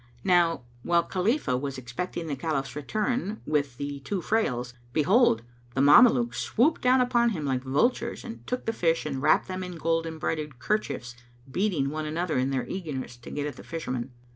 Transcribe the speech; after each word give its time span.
Now, 0.23 0.63
while 0.81 1.03
Khalifah 1.03 1.55
was 1.57 1.77
expecting 1.77 2.25
the 2.25 2.35
Caliph's 2.35 2.75
return 2.75 3.39
with 3.45 3.77
the 3.77 3.99
two 3.99 4.19
frails, 4.19 4.73
behold, 4.93 5.43
the 5.75 5.81
Mamelukes 5.81 6.39
swooped 6.41 6.81
down 6.81 7.01
upon 7.01 7.29
him 7.29 7.45
like 7.45 7.61
vultures 7.63 8.23
and 8.23 8.47
took 8.47 8.65
the 8.65 8.73
fish 8.73 9.05
and 9.05 9.21
wrapped 9.21 9.47
them 9.47 9.63
in 9.63 9.75
gold 9.77 10.07
embroidered 10.07 10.57
kerchiefs, 10.57 11.15
beating 11.51 11.91
one 11.91 12.07
another 12.07 12.39
in 12.39 12.49
their 12.49 12.65
eagerness 12.65 13.15
to 13.17 13.29
get 13.29 13.45
at 13.45 13.57
the 13.57 13.63
Fisherman. 13.63 14.09